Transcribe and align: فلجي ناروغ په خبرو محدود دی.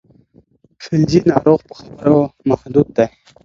فلجي 0.83 1.19
ناروغ 1.29 1.59
په 1.67 1.75
خبرو 1.79 2.19
محدود 2.49 2.87
دی. 2.97 3.05